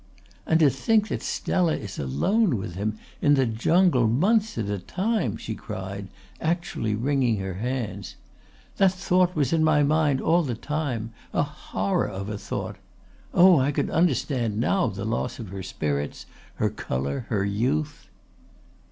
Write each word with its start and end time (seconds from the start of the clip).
"And 0.47 0.59
to 0.61 0.71
think 0.71 1.09
that 1.09 1.21
Stella 1.21 1.75
is 1.75 1.99
alone 1.99 2.57
with 2.57 2.73
him 2.73 2.97
in 3.21 3.35
the 3.35 3.45
jungle 3.45 4.07
months 4.07 4.57
at 4.57 4.67
a 4.67 4.79
time!" 4.79 5.37
she 5.37 5.53
cried, 5.53 6.07
actually 6.41 6.95
wringing 6.95 7.37
her 7.37 7.53
hands. 7.53 8.15
"That 8.77 8.93
thought 8.93 9.35
was 9.35 9.53
in 9.53 9.63
my 9.63 9.83
mind 9.83 10.19
all 10.19 10.41
the 10.41 10.55
time 10.55 11.13
a 11.33 11.43
horror 11.43 12.07
of 12.09 12.29
a 12.29 12.39
thought. 12.39 12.77
Oh, 13.31 13.59
I 13.59 13.71
could 13.71 13.91
understand 13.91 14.57
now 14.57 14.87
the 14.87 15.05
loss 15.05 15.37
of 15.37 15.49
her 15.49 15.61
spirits, 15.61 16.25
her 16.55 16.71
colour, 16.71 17.27
her 17.29 17.45
youth." 17.45 18.07